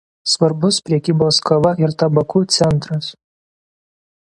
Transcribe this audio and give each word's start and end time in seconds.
Svarbus 0.35 0.79
prekybos 0.87 1.37
kava 1.51 1.75
ir 1.83 1.95
tabaku 2.05 2.43
centras. 2.57 3.13